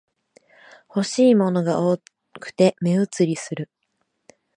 [0.89, 1.95] 欲しいものが多
[2.39, 3.69] くて目移りする